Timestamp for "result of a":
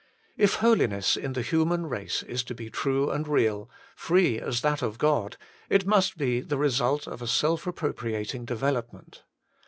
6.57-7.27